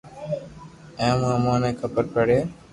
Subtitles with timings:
[0.99, 2.41] ھين اي مون امون ني خبر پڙي ھي